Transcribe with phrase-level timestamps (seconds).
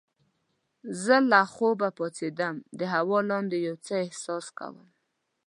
[1.03, 4.77] زه له خوبه پاڅیدم د هوا لاندې یو څه احساس کوم.